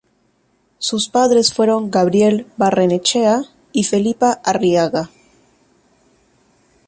Sus 0.79 1.09
padres 1.09 1.53
fueron 1.53 1.91
Gabriel 1.91 2.47
Barrenechea 2.57 3.43
y 3.71 3.83
Felipa 3.83 4.41
Arriaga. 4.43 5.11